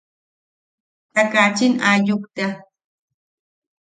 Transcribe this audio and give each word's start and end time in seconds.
Ta 1.13 1.21
kachin 1.31 1.73
aayuk 1.89 2.23
tea. 2.35 2.49